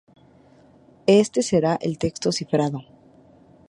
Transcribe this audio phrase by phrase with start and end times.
[1.21, 2.81] Este será el texto cifrado.